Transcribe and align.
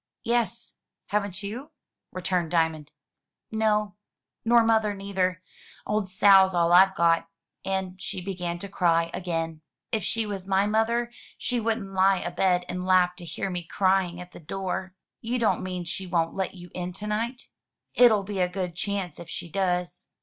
"Yes. 0.23 0.77
Haven't 1.09 1.43
you?'' 1.43 1.69
returned 2.11 2.49
Diamond. 2.49 2.89
"No; 3.51 3.97
nor 4.43 4.63
mother 4.63 4.95
neither. 4.95 5.43
Old 5.85 6.09
Sal's 6.09 6.55
all 6.55 6.71
I've 6.73 6.95
got." 6.95 7.29
And 7.63 8.01
she 8.01 8.19
began 8.19 8.57
to 8.57 8.67
cry 8.67 9.11
again. 9.13 9.61
"If 9.91 10.03
she 10.03 10.25
was 10.25 10.47
my 10.47 10.65
mother, 10.65 11.11
she 11.37 11.59
wouldn't 11.59 11.93
lie 11.93 12.17
abed 12.17 12.65
and 12.67 12.83
laugh 12.83 13.15
to 13.17 13.25
hear 13.25 13.51
me 13.51 13.63
crying 13.63 14.19
at 14.19 14.31
the 14.31 14.39
door." 14.39 14.95
"You 15.21 15.37
don't 15.37 15.61
mean 15.61 15.83
she 15.83 16.07
won't 16.07 16.33
let 16.33 16.55
you 16.55 16.71
in 16.73 16.93
to 16.93 17.05
night?" 17.05 17.49
"It'll 17.93 18.23
be 18.23 18.39
a 18.39 18.49
good 18.49 18.73
chance 18.75 19.19
if 19.19 19.29
she 19.29 19.51
does." 19.51 20.07